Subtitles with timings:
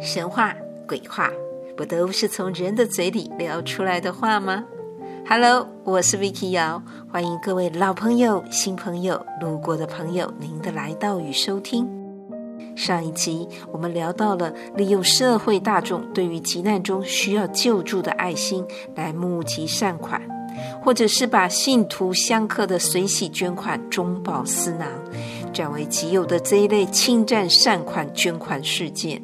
[0.00, 0.54] 神话、
[0.88, 1.30] 鬼话，
[1.76, 4.64] 不都是从人的嘴里聊出来的话吗
[5.28, 11.88] ？Hello，我是 Vicky 瑶，欢迎各位老朋友、新朋友、路过的朋友，您的来到与收听。
[12.74, 18.66] 上一集我们聊到了利用社会大众对于急难中需要救助的爱心
[18.96, 20.20] 来募集善款，
[20.82, 24.88] 或者是把信徒香客的随喜捐款中饱私囊。
[25.52, 29.22] 占为己有的这一类侵占善款捐款事件，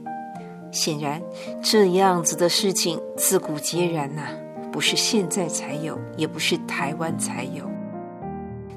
[0.73, 1.20] 显然
[1.62, 4.23] 这样子的事情自古皆然呐、
[4.70, 7.69] 不是现在才有，也不是台湾才有。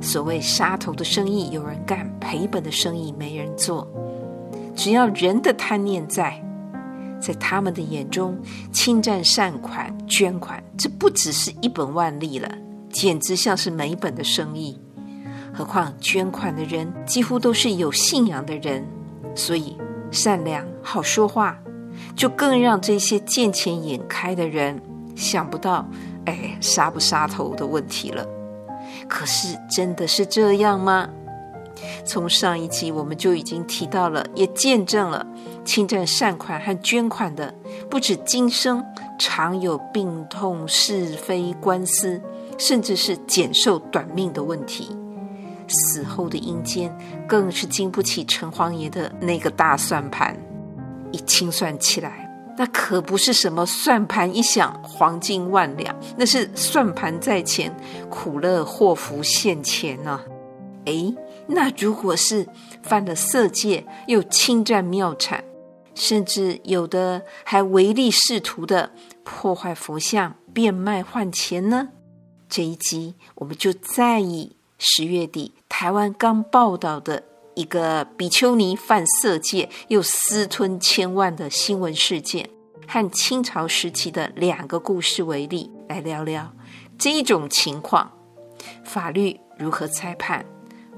[0.02, 3.88] 所谓杀头的生意有人干，赔本的生意没人做。
[4.76, 6.44] 只要人的贪念在，
[7.22, 8.38] 在他们的眼中，
[8.72, 12.50] 侵占善款捐款，这不只是一本万利了，
[12.90, 14.78] 简直像是没本的生意。
[15.54, 18.84] 何况捐款的人几乎都是有信仰的人，
[19.36, 19.78] 所以
[20.12, 21.58] 善良好说话，
[22.16, 24.82] 就更让这些见钱眼开的人
[25.16, 25.86] 想不到，
[26.26, 28.26] 哎，杀不杀头的问题了。
[29.08, 31.10] 可是真的是这样吗？
[32.06, 35.26] 从上一集我们就已经提到了，也见证了
[35.66, 37.54] 侵占善款和捐款的，
[37.90, 38.84] 不止今生
[39.20, 42.22] 常有病痛、是非官司，
[42.58, 44.96] 甚至是减寿短命的问题。
[45.68, 46.96] 死后的阴间
[47.28, 50.38] 更是经不起城隍爷的那个大算盘，
[51.14, 57.74] 一清算起来，那可不是什么算盘一响黄金万两，那是算盘在前，
[58.10, 60.22] 苦乐祸福现前呢、啊。
[60.86, 61.16] 诶，
[61.48, 62.46] 那如果是
[62.82, 65.42] 犯了色戒，又侵占庙产，
[65.96, 68.92] 甚至有的还唯利是图的
[69.24, 71.88] 破坏佛像，变卖换钱呢？
[72.50, 74.58] 这一集我们就再以。
[74.86, 77.24] 十月底，台湾刚报道的
[77.56, 82.50] 一个比丘尼犯色戒又私吞千万的新闻事件，
[82.88, 86.52] 和清朝时期的两个故事为例，来聊聊
[86.98, 88.12] 这一种情况，
[88.84, 90.46] 法律如何裁判，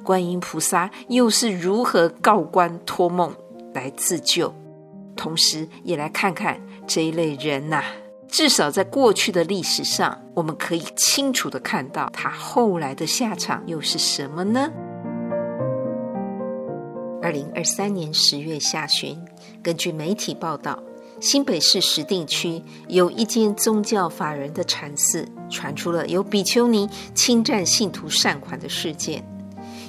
[0.03, 3.35] 观音菩萨又是如何告官托梦
[3.73, 4.53] 来自救，
[5.15, 7.83] 同时也来看看这一类人呐、
[8.29, 14.71] 至少在过去的历史上，我们可以清楚地看到他后来的下场又是什么呢？
[17.25, 19.19] 二零二三年十月下旬，
[19.63, 20.77] 根据媒体报道，
[21.19, 29.27] 新北市石碇区有一间宗教法人的禅寺传出了有比丘尼侵占信徒善款的事件。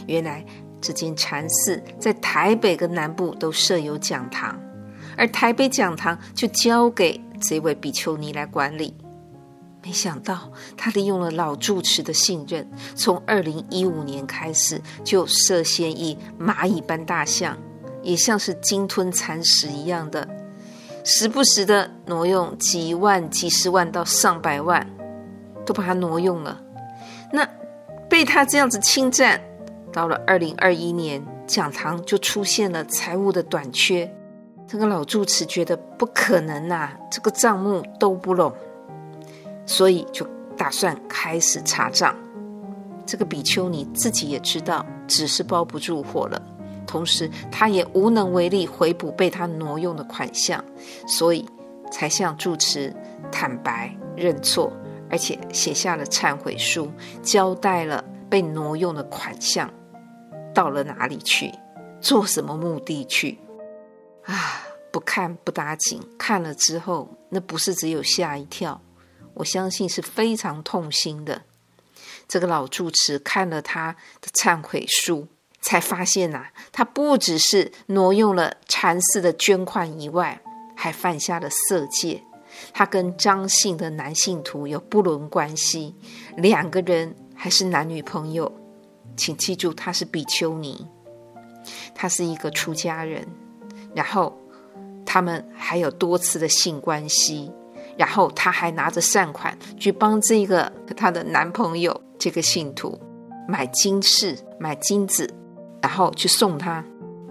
[0.07, 0.43] 原来，
[0.81, 4.59] 这间禅寺在台北跟南部都设有讲堂，
[5.15, 7.21] 而台北讲堂就交给。
[7.39, 8.95] 这位比丘尼来管理，
[9.87, 17.57] 没想到他利用了老住持的信任，从二零一五年开始就涉嫌以蚂蚁般大象，
[18.03, 20.29] 也像是鲸吞蚕食一样的，
[21.05, 24.85] 时不时的挪用几万、几十万到上百万，
[25.65, 26.61] 都把它挪用了。
[27.33, 27.49] 那
[28.09, 29.41] 被他这样子侵占，
[29.93, 34.13] 到了二零二一年，讲堂就出现了财务的短缺。
[34.67, 38.53] 这个老住持觉得不可能呐、啊，这个账目都不拢，
[39.67, 42.17] 所以就打算开始查账。
[43.05, 46.41] 这个比丘尼自己也知道纸是包不住火了，
[46.87, 50.65] 同时他也无能为力回补被他挪用的款项，
[51.07, 51.47] 所以
[51.93, 52.95] 才向住持
[53.31, 54.73] 坦白认错，
[55.09, 56.91] 而且写下了忏悔书，
[57.23, 59.73] 交代了被挪用的款项
[60.53, 61.53] 到了哪里去，
[62.01, 63.39] 做什么目的去。
[64.25, 64.35] 啊，
[64.91, 68.81] 不看不打紧，看了之后，那不是只有吓一跳，
[69.37, 71.43] 我相信是非常痛心的。
[72.29, 75.29] 这个老住持看了他的忏悔书，
[75.61, 80.43] 才发现呐、啊，他不只是挪用了禅寺的捐款以外，
[80.77, 82.23] 还犯下了色戒。
[82.73, 85.95] 他跟张姓的男信徒有不伦关系，
[86.37, 88.51] 两个人还是男女朋友。
[89.17, 90.87] 请记住，他是比丘尼，
[91.95, 93.27] 他是一个出家人。
[93.95, 94.39] 然后，
[95.05, 97.51] 他们还有多次的性关系，
[97.97, 102.99] 然后她还拿着善款去帮这个她的男朋友这个信徒
[103.49, 105.33] 买金饰、买金子，
[105.83, 106.85] 然后去送他。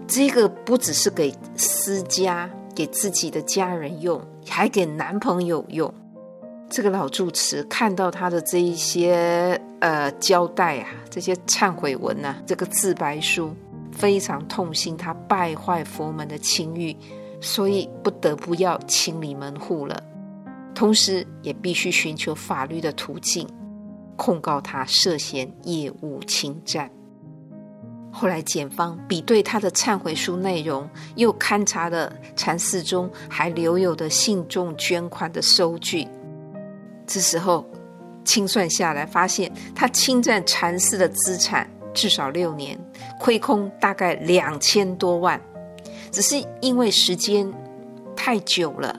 [0.06, 5.92] 这个不只是给私家、给自己的家人用，还给男朋友用。
[6.68, 13.54] 这个老住持看到他的这一些呃交代啊，这些忏悔文啊，这个自白书。
[13.92, 16.94] 非常痛心，他败坏佛门的清誉，
[17.40, 20.02] 所以不得不要清理门户了。
[20.76, 23.48] 同时，也必须寻求法律的途径，
[24.14, 26.90] 控告他涉嫌业务侵占。
[28.12, 36.06] 后来检方比对他的忏悔书内容，又勘察了禅寺中还留有的信众捐款的收据。
[37.06, 37.64] 这时候
[38.22, 42.78] 清算下来，发现他侵占禅寺的资产至少六年，
[43.18, 45.40] 亏空大概两千多万。
[46.10, 47.50] 只是因为时间
[48.14, 48.98] 太久了，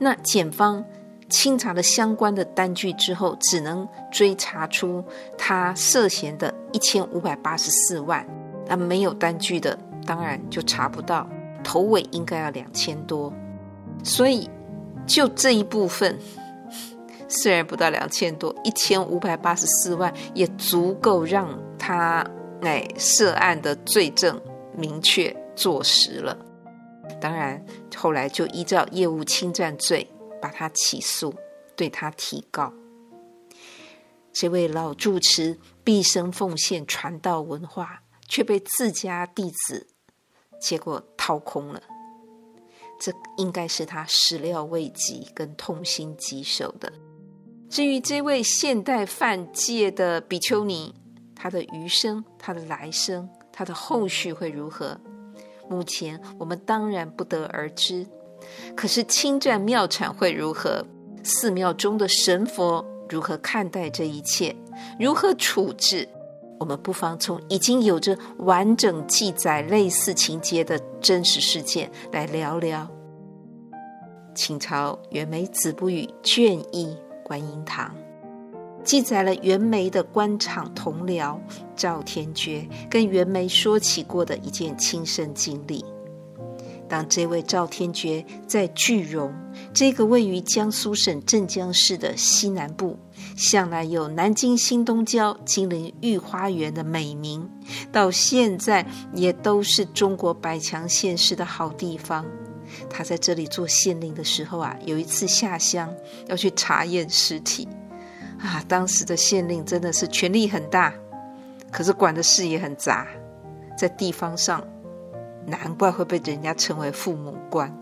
[0.00, 0.84] 那检方
[1.32, 5.02] 清查了相关的单据之后，只能追查出
[5.38, 8.24] 他涉嫌的一千五百八十四万。
[8.68, 9.76] 那没有单据的，
[10.06, 11.26] 当然就查不到，
[11.64, 13.32] 头尾应该要两千多。
[14.04, 14.48] 所以
[15.06, 16.18] 就这一部分，
[17.28, 21.48] 虽然不到两千多，一千五百八十四万也足够让
[21.78, 22.24] 他
[22.60, 24.38] 哎涉案的罪证
[24.76, 26.36] 明确坐实了。
[27.20, 27.60] 当然，
[27.96, 30.06] 后来就依照业务侵占罪
[30.42, 31.32] 把他起诉，
[31.76, 32.74] 对他提告。
[34.32, 39.86] 这位老住持毕生奉献传道文化，却被自家弟子
[40.60, 41.80] 结果掏空了，
[43.00, 46.92] 这应该是他始料未及跟痛心疾首的。
[47.70, 50.94] 至于这位现代犯戒的比丘尼，
[51.34, 55.00] 他的余生、他的来生、他的后续会如何？
[55.68, 58.06] 目前我们当然不得而知，
[58.76, 60.84] 可是侵占庙产会如何？
[61.24, 64.54] 寺庙中的神佛如何看待这一切？
[64.98, 66.08] 如何处置？
[66.58, 72.88] 我们不妨从已经有着完整记载类似情节的真实事件来聊聊。
[74.34, 77.94] 清朝袁枚子不语卷一观音堂。
[78.84, 81.38] 记载了袁枚的官场同僚
[81.76, 85.84] 赵天觉跟袁枚说起过的一件亲身经历。
[86.92, 89.32] 当这位赵天觉在句容
[89.72, 92.98] 这个位于江苏省镇江市的西南部，
[93.34, 97.48] 向来有南京新东郊、金陵御花园的美名，
[97.90, 102.26] 到现在也都是中国百强县市的好地方。
[102.90, 105.90] 他在这里做县令的时候啊，有一次下乡
[106.26, 107.66] 要去查验尸体。
[108.38, 110.92] 啊，当时的县令真的是权力很大，
[111.70, 113.08] 可是管的事也很杂，
[113.78, 114.62] 在地方上，
[115.46, 117.76] 难怪会被人家称为父母官。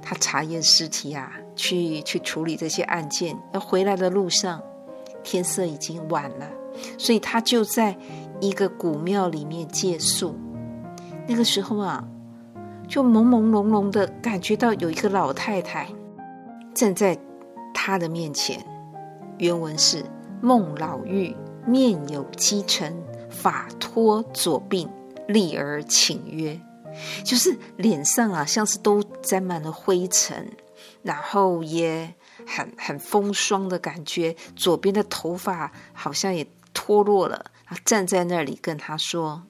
[0.00, 4.62] 他查验尸体啊，去去处理这些案件，要回来的路上，
[5.24, 6.48] 天色已经晚了，
[6.96, 7.96] 所以他就在
[8.40, 10.36] 一个古庙里面借宿。
[11.26, 12.04] 那个时候啊，
[12.86, 15.88] 就朦朦胧胧的感觉到有一个老太太
[16.72, 17.18] 站在
[17.74, 18.64] 他的面前。
[19.38, 20.04] 原文是：
[20.40, 21.34] 孟老妪
[21.66, 22.96] 面有积尘，
[23.28, 24.88] 发脱左鬓，
[25.26, 26.58] 立而请曰，
[27.24, 30.50] 就是脸上啊，像是都沾满了灰尘，
[31.02, 32.14] 然后也
[32.46, 37.46] 很很风霜的感觉，左边的头发好像也脱落了。
[37.66, 39.42] 他站在那里跟他说：“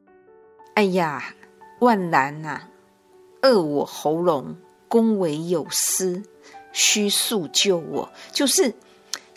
[0.75, 1.35] 哎呀，
[1.81, 2.69] 万兰呐、啊，
[3.43, 4.57] 饿我喉咙，
[4.89, 6.23] 公为有司，
[6.73, 8.75] 须速救我。”就是。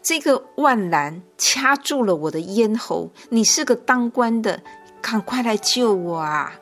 [0.03, 4.63] 这个万兰掐住了我的咽喉，你是个当官的，
[4.99, 6.59] 赶快来救我啊！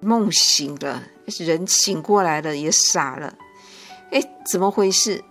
[0.00, 1.02] 梦醒了，
[1.38, 3.34] 人醒过来了，也傻了。
[4.10, 5.22] 哎，怎么回事？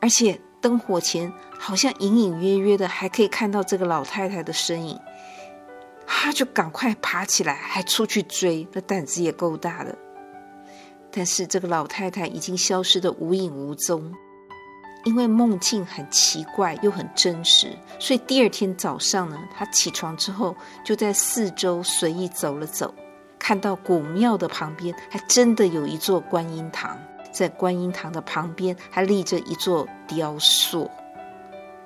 [0.00, 4.98] 而且灯火前好像隐隐约约的还可以看到这个老太太的身影，
[6.06, 9.96] 他就赶快爬起来，还出去追，那胆子也够大的。
[11.10, 14.12] 但是这个老太太已经消失得无影无踪。
[15.04, 20.54] 因为梦境很奇怪又很真实，所以第二天早上呢，他起床之后
[20.84, 22.92] 就在四周随意走了走，
[23.48, 26.98] 看到古庙的旁边还真的有一座观音堂，
[27.32, 30.90] 在观音堂的旁边还立着一座雕塑，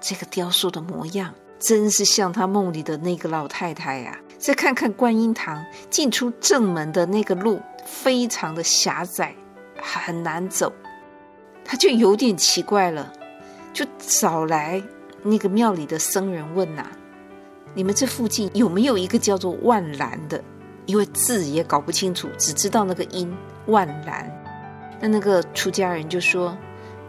[0.01, 9.33] 这个雕塑的模样真是像他梦里的那个老太太呀、再看看观音堂进出正门的那个路，非常的狭窄，
[9.81, 10.73] 很难走。
[11.65, 13.13] 他就有点奇怪了，
[13.73, 14.83] 就找来
[15.23, 16.85] 那个庙里的僧人问呐、
[17.73, 20.43] ：“你们这附近有没有一个叫做万兰的？
[20.87, 23.35] 因为字也搞不清楚，只知道那个音
[23.67, 24.31] 万兰。”
[25.01, 26.57] 那那个出家人就说：“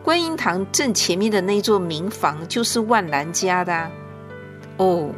[0.03, 3.91] 观音堂正前面的那座民房就是万兰家的、啊。”
[4.77, 5.11] 哦，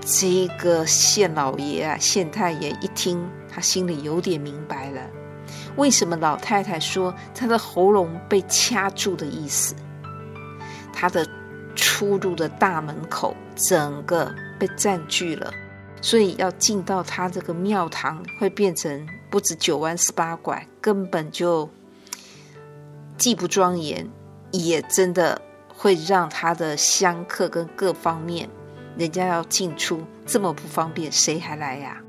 [0.00, 5.00] 这个县老爷啊，县太爷一听，他心里有点明白了。
[5.76, 9.74] 为什么老太太说她的喉咙被掐住的意思？
[10.92, 11.26] 她的
[11.74, 15.52] 出入的大门口整个被占据了，
[16.02, 21.68] 所以要进到他这个庙堂会变成不止九弯十八拐，根本就
[23.18, 24.08] 既不庄严，
[24.50, 28.48] 也真的会让他的香客跟各方面
[28.96, 32.00] 人家要进出这么不方便，谁还来呀？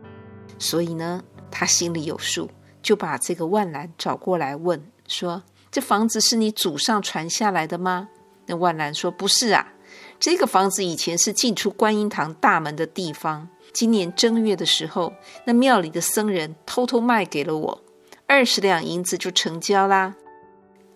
[0.57, 2.49] 所以呢，他心里有数，
[2.81, 8.07] 就把这个万兰找过来问说：“这房子是你祖上传下来的吗？”
[8.47, 9.73] 那万兰说：“不是啊，
[10.19, 13.49] 这个房子以前是进出观音堂大门的地方。
[13.73, 15.13] 今年正月的时候，
[15.45, 17.81] 那庙里的僧人偷偷卖给了我，
[18.27, 20.15] 二十两银子就成交啦。”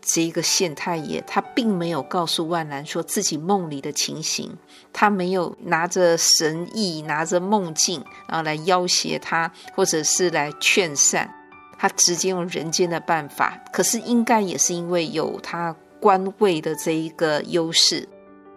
[0.08, 4.56] 这个县太爷他并没有告诉万兰说自己梦里的情形，
[4.94, 11.28] 他没有拿着神意，拿着梦境，然后来要挟他，或者是来劝善，
[11.80, 13.60] 他直接用人间的办法。
[13.74, 18.08] 可是应该也是因为有他官位的这一个优势，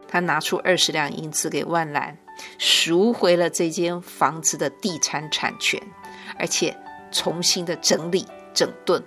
[0.07, 2.15] 他拿出二十两银子给万兰，
[2.59, 5.81] 赎回了这间房子的地产产权，
[6.39, 6.77] 而且
[7.11, 9.03] 重新的整理整顿。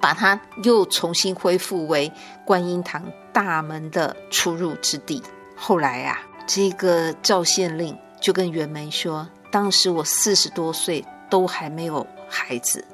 [0.00, 2.12] 把它又重新恢复为
[2.44, 5.22] 观音堂大门的出入之地。
[5.56, 12.84] 后来啊，这个赵县令就跟袁枚说：“当时我四十多岁，都还没有孩子。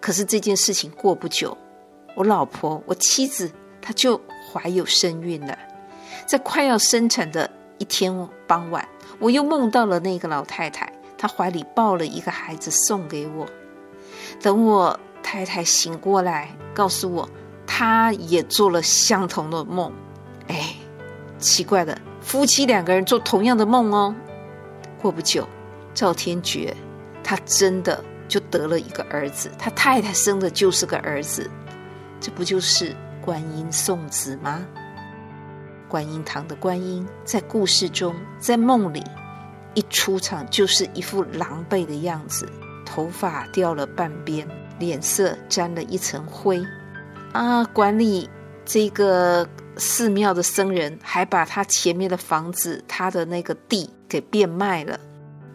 [0.00, 1.56] 可是这件事情过不久，
[2.14, 4.20] 我老婆，我妻子，她就
[4.52, 5.58] 怀有身孕了。
[6.26, 8.86] 在快要生产的一天傍晚，
[9.18, 13.46] 我又梦到了那个老太太，她怀里抱了一个孩子送给我。
[14.42, 17.28] 等我。”太太醒过来，告诉我，
[17.66, 19.92] 她也做了相同的梦。
[20.46, 20.74] 哎，
[21.38, 24.14] 奇怪的，夫妻两个人做同样的梦哦。
[25.02, 25.46] 过不久，
[25.92, 26.74] 赵天觉
[27.22, 31.50] 他真的就得了一个儿子，他太太生的就是个儿子，
[32.18, 34.64] 这不就是观音送子吗？
[35.88, 39.02] 观音堂的观音在故事中，在梦里
[39.74, 42.48] 一出场就是一副狼狈的样子，
[42.84, 44.46] 头发掉了半边。
[44.78, 46.64] 脸色沾了一层灰，
[47.32, 47.64] 啊！
[47.64, 48.30] 管理
[48.64, 49.44] 这个
[49.76, 54.96] 寺庙的僧人还把他前面的房子、他的那个地给变卖了。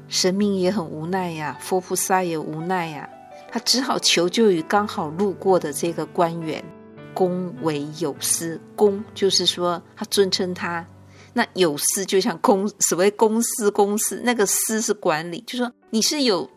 [0.09, 3.07] 神明也很无奈呀，佛菩萨也无奈呀，
[3.49, 6.61] 他只好求救于刚好路过的这个官员，
[7.13, 8.59] 公为有司。
[8.75, 10.85] 公就是说他尊称他，
[11.33, 16.49] 那有司就像公，所谓公司公司，那个司是管理，就说你是有。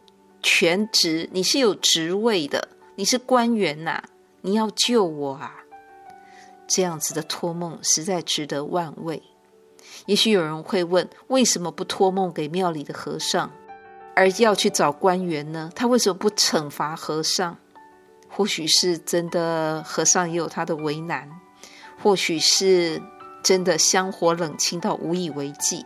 [0.43, 4.01] 全职，你是有职位的，你是官员呐、
[4.43, 5.57] 你要救我啊！
[6.69, 9.21] 这样子的托梦实在值得万位。
[10.05, 13.51] 也许有人会问，为什么不托梦给庙里的和尚，
[14.15, 15.73] 而要去找官员呢？
[15.75, 17.57] 他为什么不惩罚和尚？
[18.37, 21.27] 或许是真的和尚也有他的为难，
[22.03, 23.01] 或许是
[23.43, 25.83] 真的香火冷清到无以为继。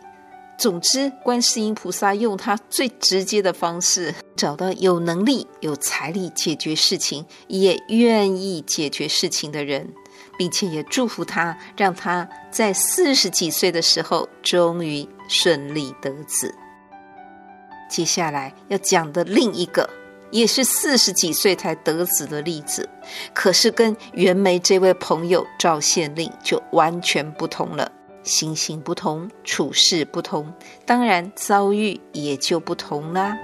[0.57, 9.87] 总之，观世音菩萨用他最直接的方式，找到有能力、有财力解决事情，也愿意解决事情的人，
[10.37, 16.53] 并且也祝福他，让他在四十几岁的时候，终于顺利得子。
[17.89, 19.89] 接下来要讲的另一个，
[20.31, 22.89] 也是四十几岁才得子的例子，
[23.33, 27.91] 可是跟袁枚这位朋友赵县令就完全不同了。
[28.23, 30.53] 心性不同，处事不同，
[30.85, 33.37] 当然遭遇也就不同啦。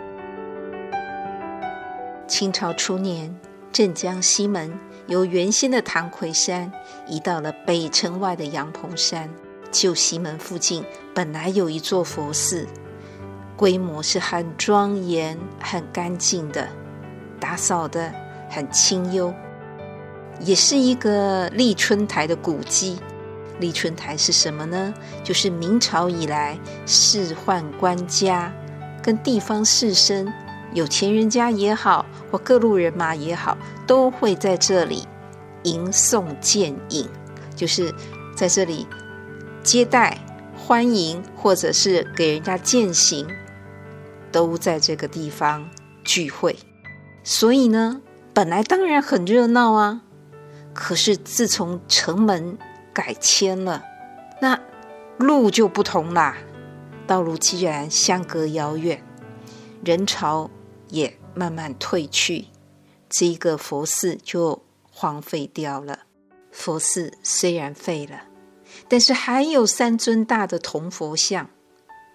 [2.27, 3.35] 清朝初年，
[3.71, 6.71] 镇江西门由原先的唐奎山
[7.07, 9.29] 移到了北城外的阳棚山。
[9.71, 12.65] 旧西门附近本来有一座佛寺，
[13.57, 16.67] 规模是很庄严、很干净的，
[17.39, 18.13] 打扫得
[18.47, 19.33] 很清幽，
[20.39, 22.99] 也是一个立春台的古迹。
[23.59, 24.93] 立春台是什么呢？
[25.23, 28.53] 就是明朝以来，仕宦官家
[29.01, 30.31] 跟地方士绅、
[30.73, 35.07] 有钱人家也好，或各路人马也好，都会在这里
[35.63, 37.09] 迎送饯饮，
[37.55, 37.91] 就是
[38.35, 38.85] 在这里
[39.63, 40.19] 接待、
[40.55, 43.27] 欢迎，或者是给人家饯行，
[44.37, 45.67] 都在这个地方
[46.03, 46.55] 聚会。
[47.23, 48.03] 所以呢，
[48.35, 50.03] 本来当然很热闹啊。
[50.75, 52.55] 可是自从城门
[52.93, 53.83] 改迁了，
[54.39, 54.59] 那
[55.17, 56.37] 路就不同啦。
[57.07, 59.03] 道路既然相隔遥远，
[59.83, 60.51] 人潮
[60.89, 62.45] 也慢慢退去，
[63.09, 66.01] 这一个佛寺就荒废掉了。
[66.51, 68.25] 佛寺虽然废了，
[68.87, 71.49] 但是还有三尊大的铜佛像，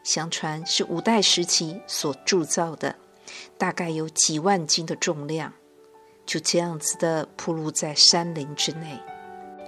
[0.03, 2.97] 相传是五代时期所铸造的，
[3.57, 5.53] 大概有几万斤的重量，
[6.27, 9.01] 就这样子的铺露在山林之内。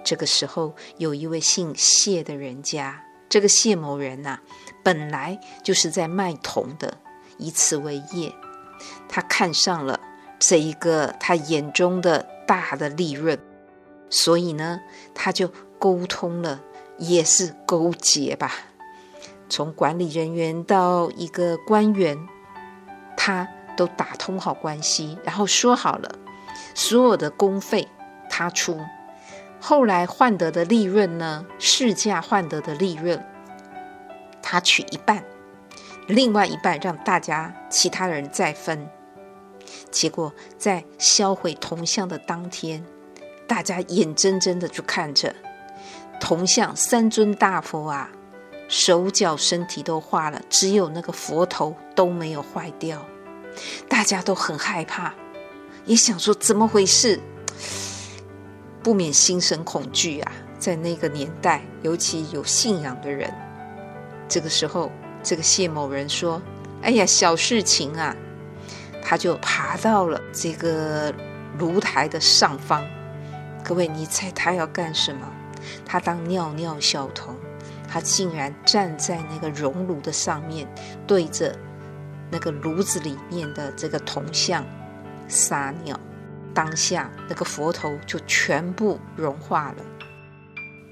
[0.05, 4.41] 这个时候，有一位姓谢的人家，这个谢某人呐、
[4.83, 6.99] 本来就是在卖铜的，
[7.39, 8.33] 以此为业。
[9.09, 9.99] 他看上了
[10.39, 13.39] 这一个他眼中的大的利润，
[14.11, 14.81] 所以呢，
[15.15, 16.61] 他就沟通了，
[16.99, 18.53] 也是勾结吧。
[19.49, 22.19] 从管理人员到一个官员，
[23.17, 26.11] 他都打通好关系，然后说好了，
[26.75, 27.89] 所有的工费
[28.29, 28.81] 他出，
[29.61, 33.25] 后来换得的利润呢，市价换得的利润，
[34.43, 35.25] 他取一半，
[36.07, 38.89] 另外一半让大家其他人再分。
[39.91, 42.85] 结果在销毁铜像的当天，
[43.47, 45.35] 大家眼睁睁的就看着
[46.21, 48.11] 铜像三尊大佛啊，
[48.69, 53.05] 手脚身体都化了，只有那个佛头都没有坏掉。
[53.89, 55.15] 大家都很害怕，
[55.85, 57.21] 也想说怎么回事，
[58.83, 60.33] 不免心生恐惧啊。
[60.59, 63.33] 在那个年代，尤其有信仰的人，
[64.29, 64.91] 这个时候，
[65.23, 66.41] 这个谢某人说
[66.83, 68.17] ：“哎呀，小事情啊。”
[69.07, 71.15] 他就爬到了这个
[71.59, 72.83] 炉台的上方。
[73.63, 75.31] 各位，你猜他要干什么？
[75.85, 77.37] 他当尿尿小童，
[77.95, 80.67] 他竟然站在那个熔炉的上面，
[81.07, 81.57] 对着
[82.29, 84.67] 那个炉子里面的这个铜像
[85.29, 85.97] 撒尿。
[86.53, 89.85] 当下那个佛头就全部融化了。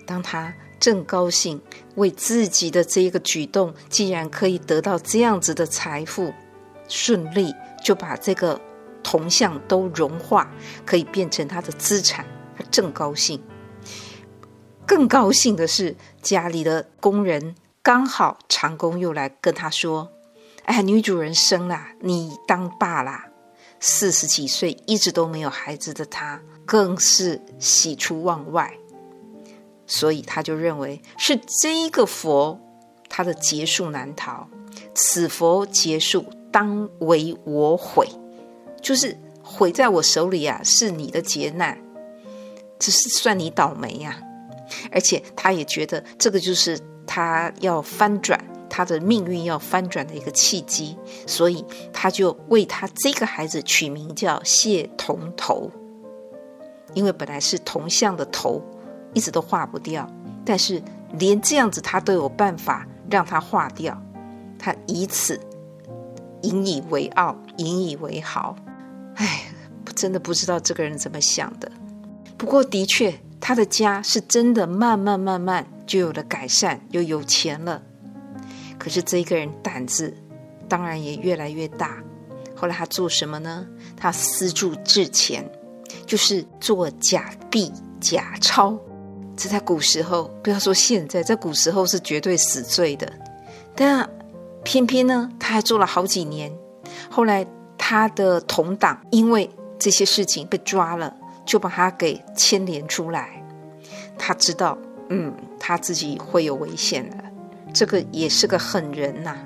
[0.07, 1.61] 当他正高兴
[1.97, 6.33] 为自己的这一个举动，竟然可以得到这样子的财富，
[6.87, 7.53] 顺利。
[7.83, 8.61] 就把这个
[9.03, 10.49] 铜像都融化，
[10.87, 12.25] 可以变成他的资产，
[12.57, 13.43] 他正高兴。
[14.87, 20.11] 更高兴的是，家里的工人刚好长工又来跟他说
[20.65, 23.27] ：“哎，女主人生了，你当爸啦！”
[23.81, 28.73] 四十几岁一直都没有孩子的他，更是喜出望外。
[29.87, 32.61] 所以他就认为是这一个佛，
[33.09, 34.49] 他的劫数难逃。
[34.95, 36.25] 此佛劫数。
[36.53, 38.07] 当为我毁，
[38.83, 40.61] 就是毁在我手里啊！
[40.63, 41.83] 是你的劫难，
[42.79, 44.32] 只是算你倒霉呀、啊。
[44.91, 48.39] 而且他也觉得这个就是他要翻转
[48.69, 55.71] 他的命运要翻转的一个契机，所以他就为他这个孩子取名叫谢铜头，
[56.95, 58.63] 因为本来是铜像的头
[59.13, 60.09] 一直都化不掉，
[60.45, 60.83] 但是
[61.19, 64.01] 连这样子他都有办法让他化掉，
[64.59, 65.39] 他以此。
[66.45, 68.57] 引以为傲，引以为豪。
[69.15, 69.43] 哎，
[69.95, 71.71] 真的不知道这个人怎么想的。
[72.37, 77.83] 不过，的确，他的家是真的慢慢慢慢就有了改善，又有钱了。
[78.79, 80.17] 可是，这一个人胆子
[80.69, 82.01] 当然也越来越大。
[82.55, 83.67] 后来，他做什么呢？
[83.97, 85.45] 他私铸制钱，
[86.07, 88.79] 就是做假币、假钞。
[89.37, 93.13] 这在古时候，不要说现在，在古时候是绝对死罪的。
[93.75, 94.09] 但
[94.63, 96.53] 偏偏呢，他还做了好几年。
[97.11, 97.45] 后来，
[97.77, 99.51] 他的同党因为
[99.81, 103.43] 这些事情被抓了，就把他给牵连出来。
[104.19, 104.79] 他知道，
[105.09, 107.17] 嗯，他自己会有危险的。
[107.73, 109.37] 这个也是个狠人呐、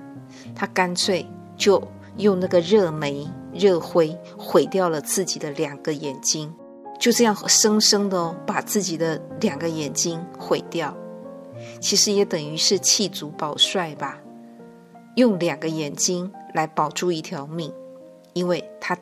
[0.55, 1.25] 他干脆
[1.57, 1.83] 就
[2.17, 6.53] 用那个热煤、热灰毁掉了自己的两个眼睛，
[6.99, 10.97] 就这样生生的，把自己的两个眼睛毁掉。
[11.81, 14.19] 其实也等于是弃卒保帅吧。
[15.15, 17.73] 用两个眼睛来保住一条命，
[18.35, 18.99] 因为他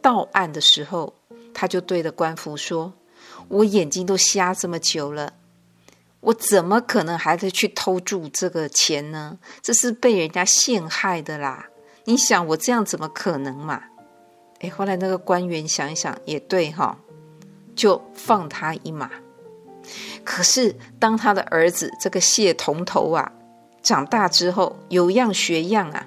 [0.00, 1.12] 到岸的时候，
[1.54, 2.92] 他就对着官府说
[3.48, 5.34] ：“我眼睛都瞎这么久了，
[6.20, 9.38] 我怎么可能还得去偷住这个钱呢？
[9.62, 11.68] 这是被人家陷害的啦！
[12.04, 13.82] 你想我这样怎么可能嘛？”
[14.60, 16.98] 哎，后来那个官员想一想，也对哈，
[17.74, 19.10] 就放他一马。
[20.24, 23.32] 可是当他的儿子这个谢铜头啊。
[23.82, 26.06] 长大之后有样学样啊，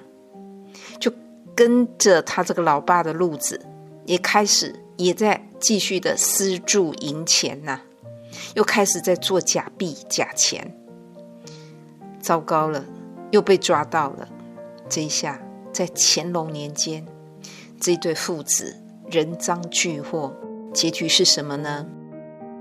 [1.00, 1.12] 就
[1.56, 3.60] 跟着他这个老爸的路子，
[4.06, 7.80] 也开始也在继续的私铸银钱呐、
[8.54, 10.76] 又开始在做假币假钱。
[12.20, 12.84] 糟糕了，
[13.30, 14.28] 又被抓到了。
[14.88, 15.40] 这一下
[15.72, 17.06] 在乾隆年间，
[17.80, 18.76] 这对父子
[19.10, 20.32] 人赃俱获，
[20.72, 21.86] 结局是什么呢？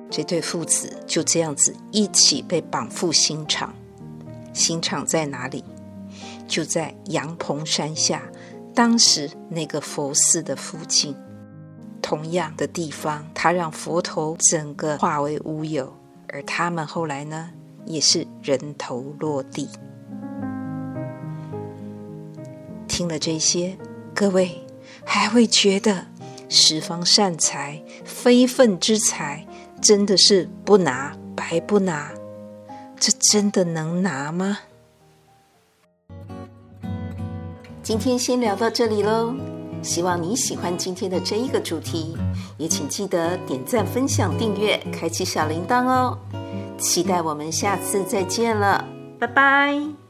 [0.10, 3.74] 这对父子就这样子一起被绑赴刑场。
[4.54, 5.64] 刑场在哪里？
[6.48, 8.24] 就在阳棚山下，
[8.76, 11.16] 当时那个佛寺的附近。
[12.04, 15.92] 同样的地方，他让佛头整个化为乌有，
[16.28, 17.50] 而他们后来呢，
[17.86, 19.68] 也是人头落地。
[22.88, 23.76] 听了这些，
[24.14, 24.62] 各位
[25.04, 26.06] 还会觉得
[26.50, 29.48] 十方善财、非分之财，
[29.82, 32.12] 真的是不拿白不拿？
[33.00, 34.60] 这真的能拿吗？
[37.82, 39.36] 今天先聊到这里喽，
[39.84, 42.16] 希望你喜欢今天的这一个主题，
[42.58, 46.18] 也请记得点赞、分享、订阅、开启小铃铛哦。
[46.78, 48.84] 期待我们下次再见了，
[49.20, 50.03] 拜拜。